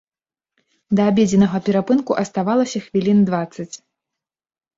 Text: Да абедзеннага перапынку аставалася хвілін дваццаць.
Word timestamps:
Да 0.99 1.03
абедзеннага 1.13 1.59
перапынку 1.67 2.11
аставалася 2.23 2.83
хвілін 2.87 3.23
дваццаць. 3.29 3.71